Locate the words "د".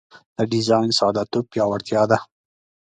0.37-0.39